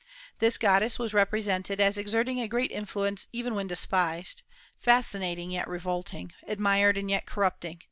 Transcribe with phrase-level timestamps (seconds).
[0.39, 4.41] This goddess was represented as exerting a great influence even when despised,
[4.79, 7.79] fascinating yet revolting, admired and yet corrupting.